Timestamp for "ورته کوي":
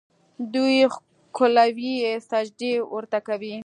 2.93-3.55